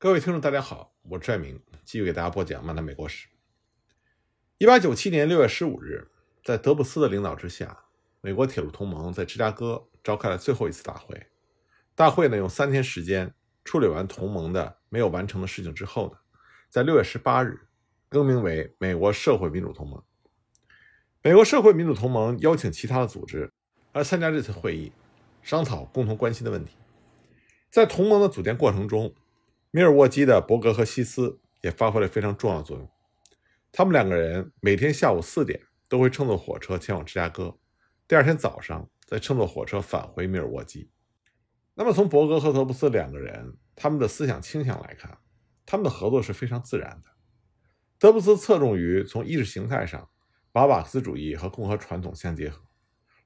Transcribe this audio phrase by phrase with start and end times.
[0.00, 3.26] 各位听众，大家好，我是拽明，继续给大家播讲《漫谈美国史》。
[4.58, 6.08] 一八九七年六月十五日，
[6.44, 7.76] 在德布斯的领导之下，
[8.20, 11.26] 美国铁路同盟在芝加哥召开了最后一次大会。
[11.96, 13.34] 大会呢，用三天时间
[13.64, 16.18] 处理完同盟的没有完成的事情之后呢，
[16.70, 17.66] 在六月十八日
[18.08, 20.00] 更名为美国社会民主同盟。
[21.24, 23.50] 美国社会民主同盟邀请其他的组织
[23.94, 24.92] 来参加这次会议，
[25.42, 26.76] 商讨共同关心的问题。
[27.68, 29.12] 在同盟的组建过程中，
[29.78, 32.90] 米尔沃基的伯格和西斯也发挥了非常重要的作用。
[33.70, 37.56] 他们两个人每天下午四点都会乘坐火车前往芝加哥，
[38.08, 40.90] 第二天早上再乘坐火车返回米尔沃基。
[41.76, 45.16] 那么，从伯格和德布斯两个人他们的思想倾向来看，
[45.64, 47.10] 他们的合作是非常自然的。
[48.00, 50.10] 德布斯侧重于从意识形态上
[50.50, 52.60] 把马克思主义和共和传统相结合，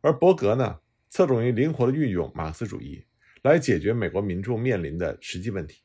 [0.03, 3.07] 而伯格呢，侧重于灵活的运用马克思主义
[3.41, 5.83] 来解决美国民众面临的实际问题。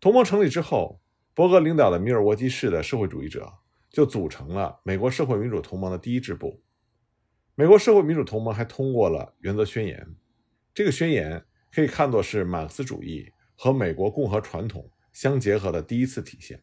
[0.00, 1.02] 同盟成立之后，
[1.34, 3.52] 伯格领导的米尔沃基市的社会主义者
[3.90, 6.62] 就组成了美国社会民主同盟的第一支部。
[7.54, 10.16] 美国社会民主同盟还通过了原则宣言，
[10.72, 16.62] 这个宣言可以看作是马克思主义和美国共和传统相结合的第一次体现。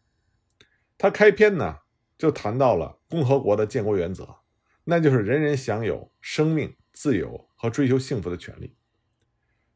[0.98, 1.78] 他开篇呢
[2.18, 4.38] 就谈到了共和国的建国原则，
[4.84, 8.76] 那就是人人享有生命、自由和追求幸福的权利。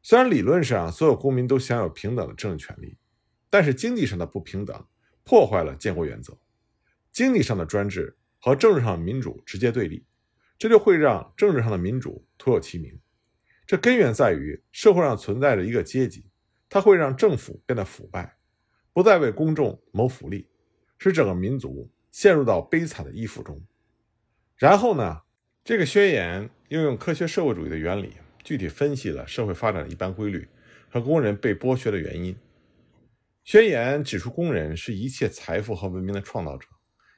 [0.02, 2.98] 虽然理论上所有公民都享有平等的政治权利。
[3.52, 4.82] 但是经济上的不平等
[5.24, 6.32] 破坏了建国原则，
[7.10, 10.06] 经济上的专制和政治上的民主直接对立，
[10.56, 12.98] 这就会让政治上的民主徒有其名。
[13.66, 16.30] 这根源在于社会上存在着一个阶级，
[16.70, 18.38] 它会让政府变得腐败，
[18.94, 20.48] 不再为公众谋福利，
[20.96, 23.62] 使整个民族陷入到悲惨的依附中。
[24.56, 25.20] 然后呢，
[25.62, 30.48] 这个宣言应用科学社会主义的原理，具体分析了社会发展的一般规律
[30.88, 32.34] 和工人被剥削的原因。
[33.44, 36.68] 宣言指出，工人是一切财富和文明的创造者，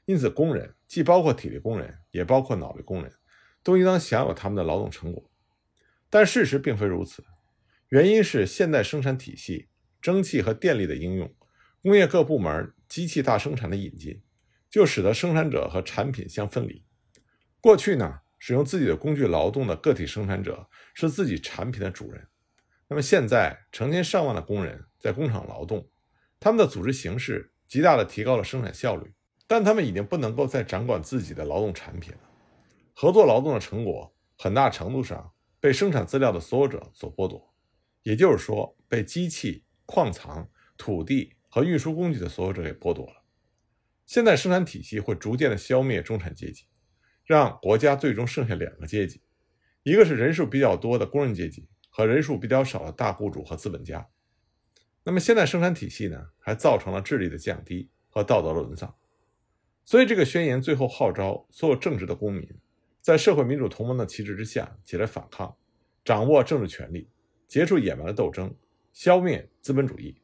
[0.06, 3.12] 因此，工人既包括体力工人，也包括脑力工人，
[3.62, 5.30] 都应当享有他们的劳动成果。
[6.08, 7.22] 但事实并非如此，
[7.88, 9.68] 原因是现代生产体系、
[10.00, 11.34] 蒸汽和电力的应用、
[11.82, 14.22] 工业各部门机器大生产的引进，
[14.70, 16.86] 就使得生产者和产品相分离。
[17.60, 22.26] 过去呢，使用自己的工具劳动的个体生产者是自己产品的主人，
[22.88, 25.86] 那么现在，成千上万的工人在工厂劳动。
[26.44, 29.14] 他们的组织形式极大地提高了生产效率，
[29.46, 32.18] 但他们已经不能够再掌管自己的劳动产品了。
[32.92, 37.54] 合作劳动的成果很大程度上被生产资料的所有者所剥夺，
[38.02, 40.46] 也就是说，被机器、矿藏、
[40.76, 43.24] 土地和运输工具的所有者给剥夺了。
[44.04, 46.66] 现在生产体系会逐渐地消灭中产阶级，
[47.24, 49.22] 让国家最终剩下两个阶级：
[49.82, 54.06] 一个是人数比较多的工人阶级，和人数比较少的大雇主和资本家。
[55.06, 58.94] 那么现在生产体系呢，还造成了智力的降低和道德的沦丧，
[59.84, 62.48] 所以这个宣言最后号召所有正直的公民，
[63.02, 65.54] 在社会民主同盟的旗帜之下起来反抗，
[66.02, 67.10] 掌握政治权力，
[67.46, 68.54] 结束野蛮的斗争，
[68.94, 70.16] 消灭资本主义，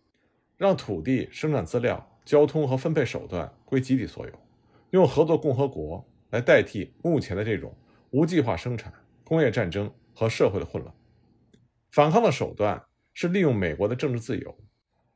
[0.57, 4.33] 让土地、生产资料、交通和分配手段归集体所有，
[4.93, 7.77] 用合作共和国来代替目前的这种
[8.13, 8.91] 无计划生产、
[9.25, 10.95] 工业战争和社会的混乱。
[11.91, 14.57] 反抗的手段是利用美国的政治自由。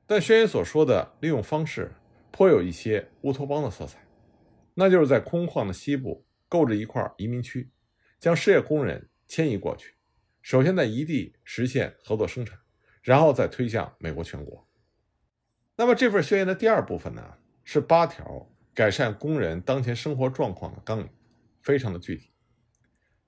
[0.07, 1.91] 但宣言所说的利用方式
[2.31, 3.99] 颇有一些乌托邦的色彩，
[4.75, 7.71] 那就是在空旷的西部购置一块移民区，
[8.19, 9.95] 将失业工人迁移过去，
[10.43, 12.59] 首先在一地实现合作生产，
[13.03, 14.69] 然后再推向美国全国。
[15.77, 21.09] 那么这份宣言的第二部分呢，是八条改善工人当前生活状况的纲领，
[21.63, 22.31] 非常的具体。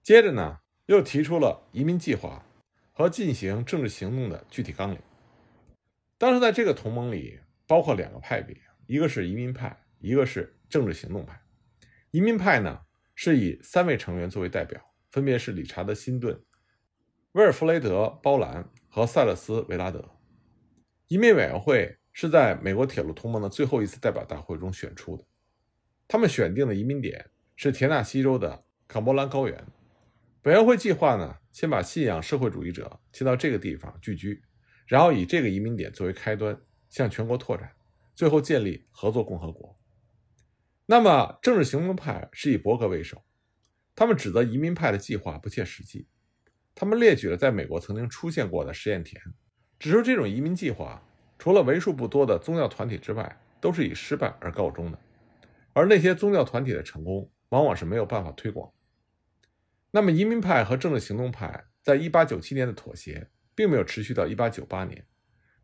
[0.02, 2.44] 接着呢，又提出了移民计划
[2.92, 4.98] 和进行政治行动的具体纲领。
[6.18, 8.56] 当时在这个同盟里，包括两个派别，
[8.86, 11.40] 一个是移民派，一个是政治行动派。
[12.10, 12.80] 移民派呢，
[13.14, 16.42] 是以三位成员作为代表，分别是理查德·辛顿、
[17.32, 20.12] 威尔弗雷德·包兰和塞勒斯·维拉德。
[21.08, 25.24] 移民委员会是在美国铁路同盟的最后一次代表大会中选出的。
[26.08, 29.66] 他们选定的移民点是田纳西州的坎伯兰高原。
[30.44, 34.42] 委员会计划呢，先把信仰社会主义者迁到这个地方聚居。
[34.86, 36.56] 然后以这个移民点作为开端，
[36.88, 37.72] 向全国拓展，
[38.14, 39.76] 最后建立合作共和国。
[40.86, 43.24] 那么，政治行动派是以伯格为首，
[43.96, 46.06] 他们指责移民派的计划不切实际。
[46.74, 49.20] 他们列举了在美国曾经出现过的实验田，
[49.78, 51.02] 指出这种移民计划
[51.38, 54.98] 除了为数不多的宗教团体之外，都是以失败而告终的。
[55.72, 58.70] 而那些宗教团体的成功，往往是没有办法推广。
[59.90, 63.28] 那么，移民派和政治行动派在一八九七年的妥协。
[63.56, 65.04] 并没有持续到一八九八年，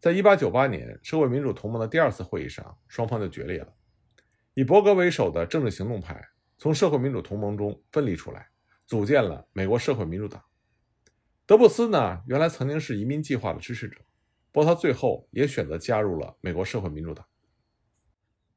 [0.00, 3.72] 在1898年社会民主同盟的第二次会议上，双方就决裂了。
[4.54, 6.20] 以伯格为首的政治行动派
[6.58, 8.48] 从社会民主同盟中分离出来，
[8.86, 10.42] 组建了美国社会民主党。
[11.46, 13.98] 德布斯呢，原来曾经是移民计划的支持者，
[14.50, 17.26] 不过他最后也选择加入了美国社会民主党。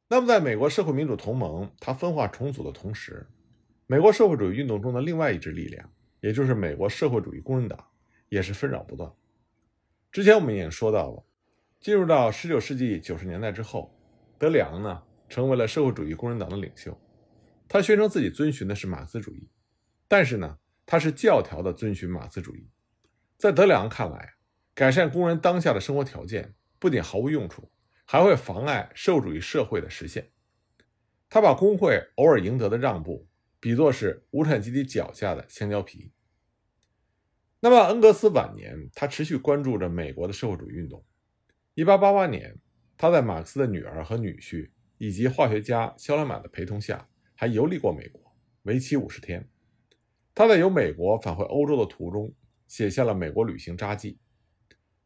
[0.07, 3.27] 那么，在美国社会民主同盟它分化重组的同时，
[3.87, 5.91] 美国社会主义运动中的另外一支力量，
[6.21, 7.83] 也就是美国社会主义工人党，
[8.29, 9.11] 也是纷扰不断。
[10.15, 11.25] 之前我们已经说到了，
[11.81, 13.93] 进入到19世纪90年代之后，
[14.39, 16.97] 德里昂呢成为了社会主义工人党的领袖。
[17.67, 19.49] 他宣称自己遵循的是马克思主义，
[20.07, 22.69] 但是呢，他是教条的遵循马克思主义。
[23.37, 24.35] 在德里昂看来，
[24.73, 27.69] 改善工人当下的生活条件不仅毫无用处。
[28.05, 30.31] 还会妨碍社会主义社会的实现。
[31.27, 33.27] 他把工会偶尔赢得的让步
[33.59, 36.13] 比作是无产阶级脚下的香蕉皮。
[37.65, 41.03] 那么，恩格斯晚年，他持续关注着美国的社会主义运动。
[41.73, 42.55] 1888年，
[42.95, 44.69] 他在马克思的女儿和女婿
[44.99, 48.21] 以及化学家肖拉满的陪同下，还游历过美国，
[48.65, 49.49] 为期五十天。
[50.35, 52.31] 他在由美国返回欧洲的途中，
[52.67, 54.19] 写下了美国旅行札记。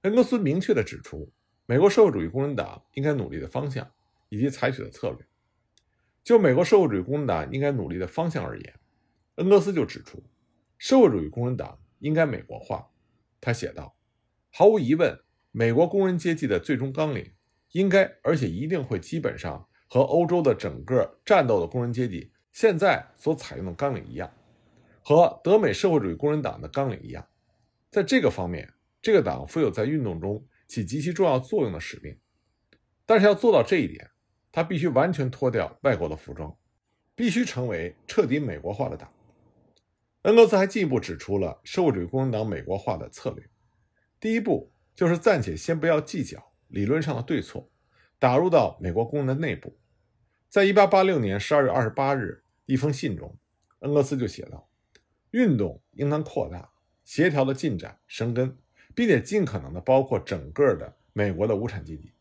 [0.01, 1.31] 恩格斯明确地指出。
[1.65, 3.89] 美国社会主义工人党应该努力的方向
[4.27, 5.25] 以及采取的策略，
[6.25, 8.73] 就美国社会主义工人党应该努力的方向而言，
[9.35, 10.21] 恩格斯就指出，
[10.77, 12.90] 社会主义工人党应该美国化。
[13.40, 13.96] 他写道
[14.51, 15.18] ：“毫无疑问，
[15.51, 17.31] 美国工人阶级的最终纲领
[17.72, 24.31] 应该而且一定会基本上和欧洲的整个战斗的工人阶级现在所采用的纲领一样，
[25.04, 27.28] 和德美社会主义工人党的纲领一样。
[27.90, 32.16] 在这个方面，这个党负有在运动中。”起极其重要作用的使命，
[33.04, 34.12] 但是要做到这一点，
[34.51, 36.56] 他必须完全脱掉外国的服装，
[37.16, 39.12] 必须成为彻底美国化的党。
[40.24, 43.45] 恩格斯还进一步指出了社会主义工人党美国化的策略：
[44.19, 47.71] 第一步就是暂且先不要计较理论上的对错，
[48.18, 49.77] 打入到美国工人的内部。
[50.50, 53.38] 在一八八六年十二月二十八日一封信中，
[53.80, 54.69] 恩格斯就写道
[55.31, 56.72] ：“运动应当扩大、
[57.04, 58.57] 协调的进展、生根。”
[58.95, 62.12] 并且尽可能的包括整个的美国的无产阶级，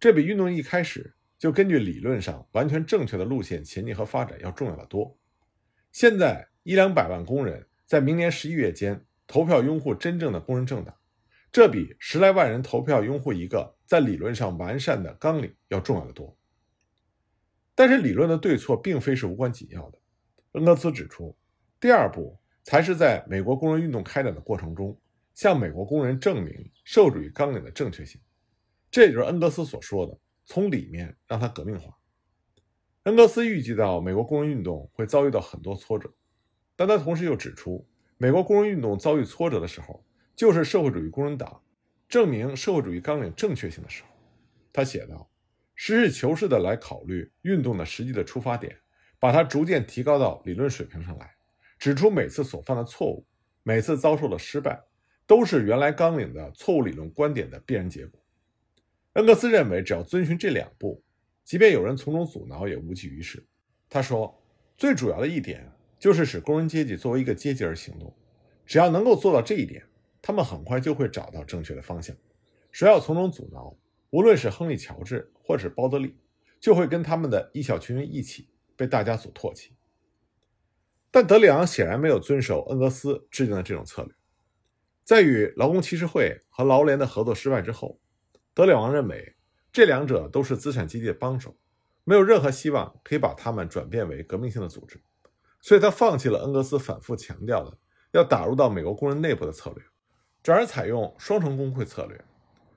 [0.00, 5.18] 这比运动一开始就根据理论上完全正确的路线前进和发展要重要的多。
[5.92, 10.96] 现在一两百万工人在明年十一月间投票拥护真正的工人政党，
[11.52, 16.36] 这比十来万人投票拥护一个在理论上完善的纲领要重要的多。
[17.76, 19.98] 但是理论的对错并非是无关紧要的。
[20.52, 21.36] 恩格斯指出，
[21.78, 24.98] 第二步才是在美国工人运动开展的过程中。
[25.34, 28.20] 向美国工人证明社会主义纲领的正确性，
[28.88, 31.92] 这也就是恩格斯所说的从里面让它革命化。
[33.02, 36.08] 恩格斯预计到美国工人运动会遭遇到很多挫折，
[36.76, 37.86] 但他同时又指出，
[38.18, 40.04] 美国工人运动遭遇挫折的时候，
[40.34, 41.62] 就是社会主义工人党
[42.08, 44.08] 证明社会主义纲领正确性的时候。
[44.72, 45.30] 他写道
[45.74, 48.76] ：“实事求是的来考虑运动的实际的出发点，
[49.18, 51.34] 把它逐渐提高到理论水平上来，
[51.78, 53.26] 指出每次所犯的错误，
[53.62, 54.82] 每次遭受的失败。”
[55.26, 58.20] 都是原来纲领的错误理论观点的必然结果。
[59.14, 61.02] 恩格斯认为，只要遵循这两步，
[61.44, 63.42] 即便有人从中阻挠，也无济于事。
[63.88, 64.38] 他说，
[64.76, 65.66] 最主要的一点
[66.04, 68.14] 就是使工人阶级作为一个阶级而行动。
[68.66, 69.82] 只要能够做到这一点，
[70.20, 72.14] 他们很快就会找到正确的方向。
[72.70, 73.74] 谁要从中阻挠，
[74.10, 76.14] 无论是亨利·乔治或是包德利，
[76.60, 79.72] 就会跟他们的一小群人一起被大家所唾弃。
[81.10, 84.12] 但德里昂显然没有遵守恩格斯制定的这种策略。
[85.04, 87.98] 在与劳工骑士会和劳联的合作失败之后，
[88.52, 89.36] 德里昂认为
[89.72, 91.56] 这两者都是资产阶级的帮手，
[92.04, 95.00] 没有任何希望可以把他们转变为革命性的组织，
[95.64, 97.78] 所以他放弃了恩格斯反复强调的
[98.12, 99.82] 要打入到美国工人内部的策略，
[100.42, 102.22] 转而采用双重工会策略。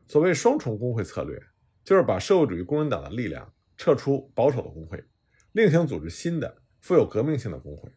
[0.08, 1.38] 所谓双重工会策略，
[1.84, 5.04] 就是把社会主义工人党的力量撤出保守的工会，
[5.52, 7.92] 另行组织新的富有革命性的工会。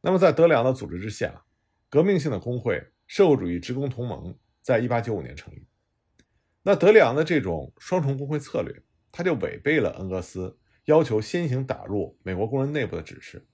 [0.00, 1.44] 那么，在德里昂的组织之下，
[1.90, 2.82] 革命性的工会。
[3.06, 5.66] 社会主义职工同盟在1895年成立。
[6.62, 13.46] 那德里昂的这种双重工会策略，他就违背了恩格斯要求先行打入美国工人内部的指示。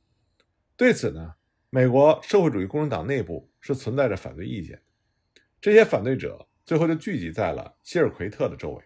[0.77, 1.35] 对此呢，
[1.71, 4.83] 美国社会主义工人党内部是存在着反对意见。
[5.61, 8.85] 这些反对者最后就聚集在了希尔奎特的周围。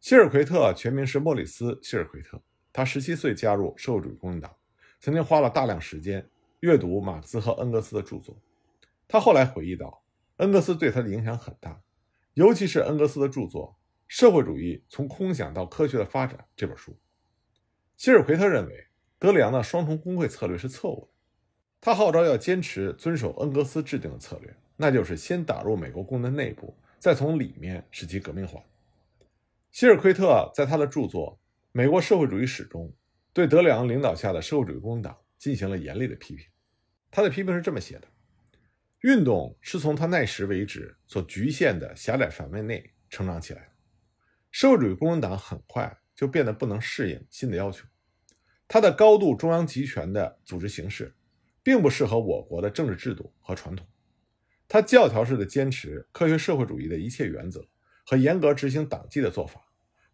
[0.00, 2.40] 希尔奎特全名是莫里斯·希尔奎特，
[2.72, 4.54] 他17岁加入社会主义工人党，
[4.98, 6.26] 曾经花了大量时间
[6.60, 8.36] 阅读马克思和恩格斯的著作。
[9.08, 10.02] 他后来回忆道
[10.36, 11.82] ：“恩格斯对他的影响很大，
[12.34, 13.76] 尤其是恩格斯的著作
[14.08, 16.96] 《社会主义从空想到科学的发展》这本书。”
[17.98, 18.86] 希尔奎特认为
[19.20, 21.08] 德里昂的双重工会策略是错误的，
[21.78, 28.62] 他号召要坚持遵守恩格斯制定的策略，那就是先打入美国工人内部，再从里面使其革命化。
[29.70, 31.38] 希尔奎特在他的著作
[31.72, 32.90] 《美国社会主义史》中，
[33.34, 36.46] 对德里昂领导下的社会主义工人党进行了严厉的批评。
[37.10, 38.08] 他的批评是这么写的：
[39.02, 43.68] 运动是从他那时为止所局限的狭窄范围内成长起来的。
[44.50, 47.86] 社会主义工人党很快就变得不能适应新的要求。
[48.72, 51.12] 它的高度中央集权的组织形式，
[51.60, 53.84] 并不适合我国的政治制度和传统。
[54.68, 57.66] 它教条式的坚持科学社会主义的一切原则
[58.06, 59.60] 和严格执行党纪的做法，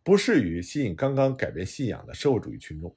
[0.02, 2.96] 不适于吸引刚刚改变信仰的社会主义群众。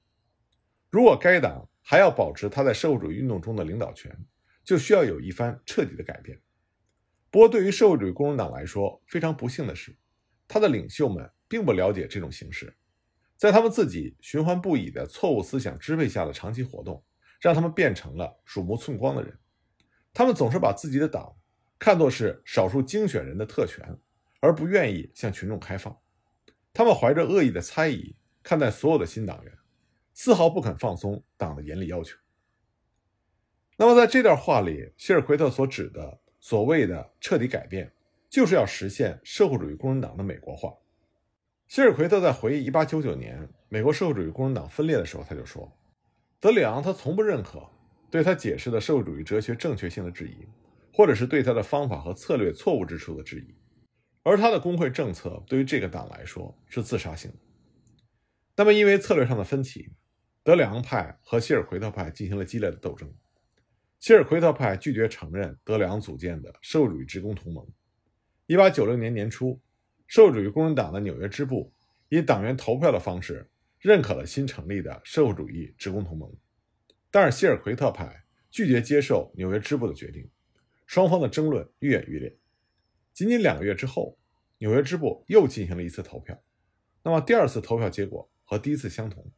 [0.90, 4.18] 如果该党还要保持他在社会主义运动中的领导权，
[4.64, 6.40] 就需要有一番彻底的改变。
[7.30, 9.94] 不过，对于社会主义工人党来说，非常不幸的是，
[10.48, 12.74] 他的领袖们并不了解这种形式。
[13.40, 17.02] 在他们自己循环不已的错误思想支配下的长期活动，
[17.40, 19.34] 让他们变成了鼠目寸光的人。
[20.14, 21.34] 他们总是把自己的党
[21.80, 23.98] 看作是少数精选人的特权，
[24.42, 25.98] 而不愿意向群众开放。
[26.74, 29.58] 他们怀着恶意的猜疑看待所有的新党员，
[30.14, 32.18] 丝毫不肯放松党的严厉要求。
[33.78, 37.90] 那么，在这段话里，希尔奎特所指的所谓的彻底改变，
[38.30, 40.74] 就是要实现社会主义工人党的美国化。
[41.70, 45.72] 希尔奎特在回忆1899年美国社会主义工人党分裂的时候，他就说
[46.42, 47.64] ：“德里昂他从不认可
[48.10, 50.48] 对他解释的社会主义哲学正确性的质疑，
[50.92, 53.54] 或者是对他的方法和策略错误之处的质疑。
[54.24, 57.38] 而他的工会政策对于这个党来说是自杀性的。
[58.56, 59.92] 那么，因为策略上的分歧，
[60.42, 63.14] 德里昂派和希尔奎特派进行了激烈的斗争。
[64.00, 67.64] 希尔奎特派拒绝承认德里昂组建的社会主义职工同盟。
[68.48, 69.62] 1896年年初。
[70.10, 71.72] 社会主义工人党的纽约支部
[72.10, 73.48] 以党员投票的方式
[73.78, 76.36] 认可了新成立的社会主义职工同盟，
[77.12, 80.28] 但是希尔奎特派拒绝接受纽约支部的决定，
[80.88, 82.36] 双方的争论愈演愈烈。
[83.14, 84.18] 仅仅两个月之后，
[84.58, 86.36] 纽约支部又进行了一次投票，
[87.04, 89.32] 那么第二次投票结果和第一次相同。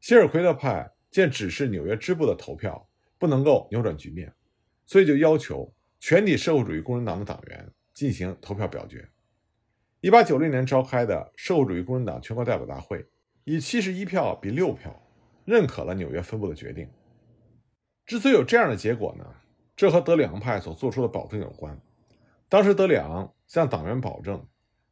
[0.00, 4.32] 希尔奎特派见指示纽约支部的投票不能够扭转局面，
[4.86, 5.70] 所以就要求
[6.00, 9.06] 全体社会主义工人党的党员进行投票表决。
[10.02, 13.06] 一八九六年召开的社会主义工人党全国代表大会，
[13.44, 15.00] 以七十一票比六票，
[15.44, 16.90] 认可了纽约分部的决定。
[18.04, 19.24] 之所以有这样的结果呢，
[19.76, 21.80] 这和德里昂派所做出的保证有关。
[22.48, 24.44] 当时德里昂向党员保证，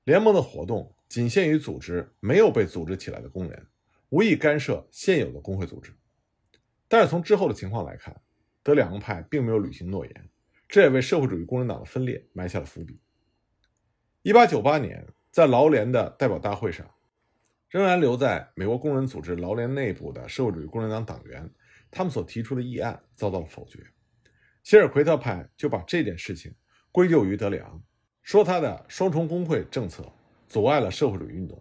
[0.04, 3.66] 联盟的活动仅限于组织没有被组织起来的工人，
[4.10, 5.92] 无意干涉现有的工会组织。
[6.86, 8.14] 但是从之后的情况来看，
[8.62, 10.30] 德里昂派并没有履行诺言，
[10.68, 13.00] 这也为社会主义工人党的分裂埋下了伏笔。
[14.22, 16.86] 一八九八年，在劳联的代表大会上，
[17.70, 21.50] 仍然留在美国工人组织劳联内部的社会主义工人党党员，
[21.90, 23.82] 他们所提出的议案遭到了否决。
[24.62, 26.54] 希尔奎特派就把这件事情
[26.92, 27.82] 归咎于德里昂，
[28.22, 30.04] 说他的双重工会政策
[30.46, 31.58] 阻碍了社会主义运动。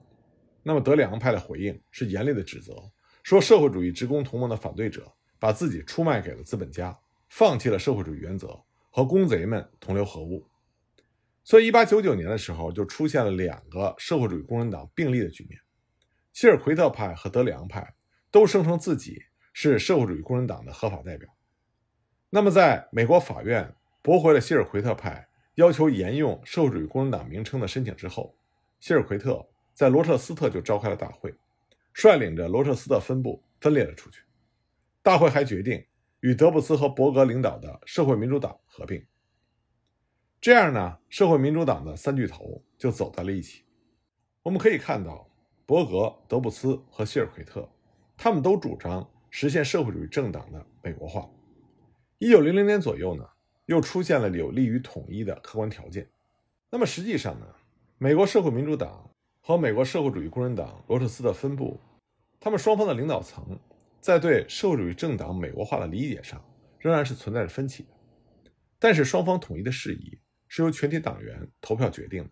[0.62, 2.76] 那么德里昂派的回应是严厉的指责，
[3.24, 7.00] 说社会主义职工同盟的反对者把自己出卖给了资本家，
[7.30, 10.46] 放弃了社会主义原则，和工贼们同流合污。
[11.50, 15.60] 所以，一八九九年的时候，就出现了两个社会主义工人党并立的局面。
[16.32, 17.96] 希尔奎特派和德里昂派
[18.30, 19.20] 都声称自己
[19.52, 21.28] 是社会主义工人党的合法代表。
[22.30, 28.38] 那么，在美国法院驳回了希尔奎特派要求沿用社会主义工人党名称的申请之后，
[28.80, 31.34] 希尔奎特在罗彻斯特就召开了大会，
[31.96, 34.22] 率领着罗彻斯特分部分裂了出去。
[35.02, 35.84] 大会还决定
[36.20, 39.04] 与德布斯和伯格领导的社会民主党合并。
[40.42, 43.64] 这样呢，社会民主党的三巨头就走在了一起。
[44.42, 45.30] 我们可以看到，
[45.66, 47.68] 伯格、德布斯和希尔奎特，
[48.16, 51.30] 他们都主张实现社会主义政党的美国化。
[52.20, 53.26] 一九零零年左右呢，
[53.66, 56.10] 又出现了有利于统一的客观条件。
[56.70, 57.46] 那么实际上呢，
[57.98, 61.78] 美国社会民主党和美国社会主义工人党罗彻斯的分部，
[62.40, 63.60] 他们双方的领导层
[64.00, 66.42] 在对社会主义政党美国化的理解上，
[66.80, 67.90] 仍然是存在着分歧的。
[68.80, 70.18] 但是双方统一的事宜。
[70.50, 72.30] 是由全体党员投票决定的。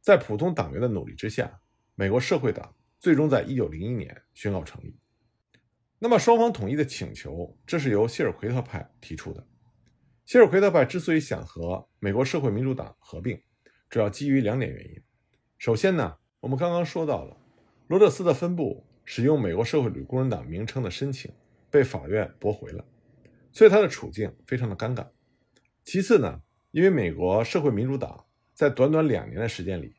[0.00, 1.60] 在普通党员的努力之下，
[1.96, 4.96] 美国社会党最终在1901年宣告成立。
[5.98, 9.44] 那么，双方统一的请求，这是由谢尔奎特派提出的。
[10.24, 13.42] 谢尔奎特派之所以想和美国社会民主党合并，
[13.90, 15.02] 主要基于两点原因。
[15.56, 17.36] 首先呢，我们刚刚说到了
[17.88, 21.32] 罗特斯的分部使用美国社会主义工人党名称的申请
[21.70, 22.84] 被法院驳回了，
[23.52, 25.08] 所以他的处境非常的尴尬。
[25.82, 26.42] 其次呢，
[26.78, 29.96] 因为美国社会民主党在短短两年的时间里，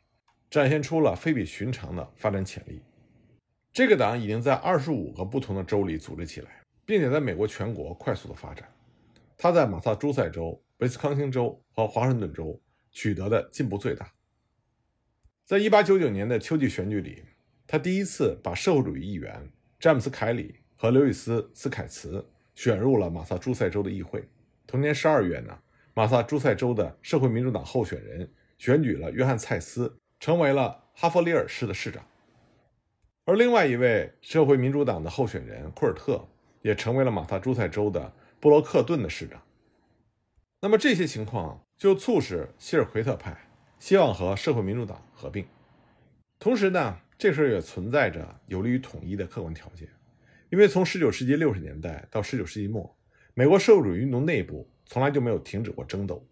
[0.50, 2.80] 展现出了非比寻常的发展潜力。
[3.74, 8.66] 这个党已经在二十五个不同的州里组织起来，并且在美国全国快速的发展。
[9.38, 12.58] 它在马萨诸塞州、威斯康星州和华盛顿州
[12.92, 14.10] 取得的进步最大。
[15.44, 17.26] 在一八九九年的秋季选举里，
[17.68, 24.24] 他第一次把社会主义议员詹姆斯·凯里和刘易斯·斯凯茨选入了马萨诸塞州的议会。
[24.66, 25.60] 同年十二月呢，
[26.00, 32.08] 马萨诸塞州的社会民主党候选人选举了约翰·蔡斯，成为了哈弗里尔市的市长。
[33.26, 36.26] 而另外一位社会民主党的候选人库尔特
[36.62, 39.44] 也成为了马萨诸塞州的布洛克顿的市长。
[40.62, 43.38] 那么这些情况就促使希尔奎特派。
[43.78, 45.46] 希望和社会民主党合并，
[46.40, 49.90] 同时呢，这事也存在着有利于统一的客观条件，
[50.50, 52.98] 因为从19世纪60年代到19世纪末，
[53.34, 56.28] 美国社会主义运动内部从来就没有停止过争斗，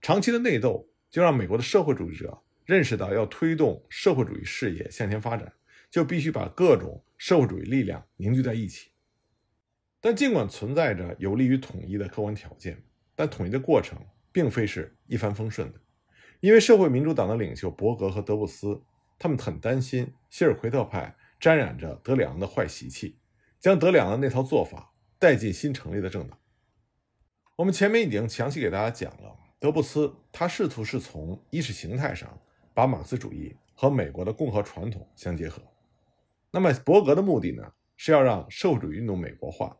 [0.00, 5.52] 长期的内斗就让美国的社会主义者认识到，要推动社会主义事业向前发展，
[5.90, 8.92] 就必须把各种社会主义力量凝聚在一起。
[10.00, 12.82] 但尽管存在着有利于统一的客观条件，
[13.14, 13.98] 但统一的过程
[14.32, 15.78] 并非是一帆风顺的。
[16.40, 18.80] 因为社会民主党的领袖伯格和德布斯，
[19.18, 23.18] 他们很担心希尔奎特派沾染着德里昂的坏习气，
[23.58, 26.39] 将德里昂的那套做法带进新成立的政党。
[27.60, 32.40] 我们前面已经详细给大家讲了，德布斯他试图是从意识形态上
[32.72, 35.60] 把马克思主义和美国的共和传统相结合。
[36.50, 39.76] 那么伯格的目的呢，是要让社会主义运动美国化。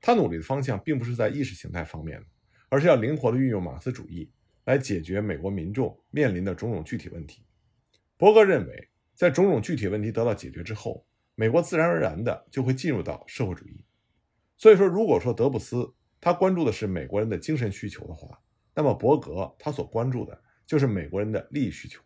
[0.00, 2.24] 他努力的方向并不是在意识形态方面，
[2.68, 4.30] 而是要灵活的运用马克思主义。
[4.66, 7.44] 来解决美国民众面临的种种具体问题。
[8.16, 11.04] 伯格认为，在种种具体问题得到解决之后，
[11.34, 13.84] 美国自然而然的就会进入到社会主义。
[14.56, 15.92] 所以说，如果说德布斯
[16.26, 18.36] 他关注的是美国人的精神需求的话，
[18.74, 22.02] 那么伯格他所关注的就是美国人的利益需求。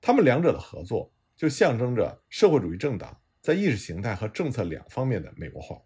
[0.00, 5.76] 他们两者的合作，就象征着社会主义政党在意识形态和政策两方面的美国化。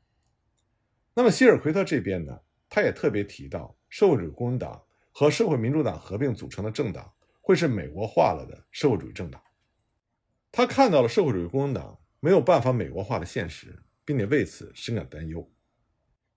[1.14, 4.82] 那么希尔奎特这边呢，他也特别提到社会主义工人党。
[5.10, 7.10] 和社会民主党合并组成的政党
[7.40, 9.42] 会是美国化了的社会主义政党。
[10.52, 15.50] 他看到了社会主义工人党没有办法美国化的现实，并且为此深感担忧。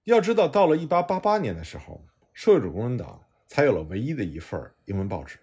[0.10, 5.38] 要知道，到了1888年的时候，社会主义工人党才有了唯一的一份英文报纸。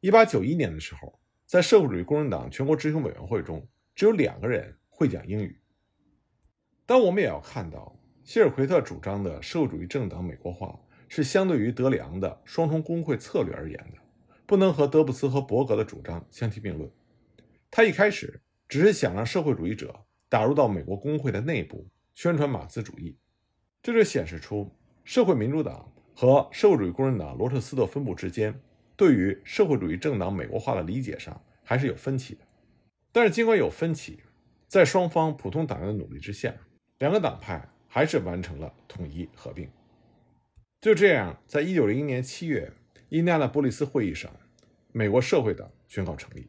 [0.00, 5.60] 1891年的时候，在社会主义工人党全国执行委员会中，只有两个人会讲英语。
[6.84, 10.78] 但我们也要看到，希尔奎特主张的社会主义政党美国化。
[11.14, 13.98] 是相对于德里昂的双重工会策略而言的，
[14.46, 16.90] 不能和德布斯和伯格的主张相提并论。
[17.70, 23.18] 他一开始只是想让社会主义者打入到美国工会的内部，宣传马克思主义，
[23.82, 24.70] 这就显示出
[25.04, 28.60] 社会民主党和社会主义工人党罗特斯特分部之间
[28.96, 32.40] 对于社会主义政党美国化的理解上还是有分歧的。
[33.10, 34.20] 但是尽管有分歧，
[34.68, 36.54] 在双方普通党员的努力之下，
[36.98, 39.68] 两个党派还是完成了统一合并。
[40.80, 42.72] 就这样，在一九零一年七月，
[43.08, 44.30] 印第安纳波利斯会议上，
[44.92, 46.48] 美国社会党宣告成立。